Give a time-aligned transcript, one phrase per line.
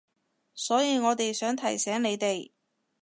[0.55, 2.49] 所以我哋想提醒你哋